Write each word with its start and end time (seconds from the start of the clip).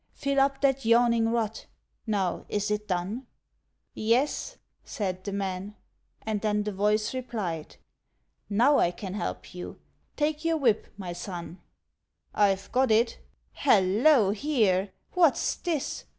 Fill 0.15 0.39
up 0.39 0.61
that 0.61 0.83
yawning 0.83 1.29
rut. 1.29 1.67
Now, 2.07 2.47
is 2.49 2.71
it 2.71 2.87
done?" 2.87 3.27
"Yes," 3.93 4.57
said 4.83 5.23
the 5.23 5.31
man; 5.31 5.75
and 6.23 6.41
then 6.41 6.63
the 6.63 6.71
voice 6.71 7.13
replied, 7.13 7.75
"Now 8.49 8.79
I 8.79 8.89
can 8.89 9.13
help 9.13 9.53
you; 9.53 9.79
take 10.15 10.43
your 10.43 10.57
whip, 10.57 10.87
my 10.97 11.13
son." 11.13 11.61
"I've 12.33 12.71
got 12.71 12.89
it. 12.89 13.19
Hallo! 13.53 14.31
here; 14.31 14.91
what's 15.13 15.53
this?" 15.57 16.05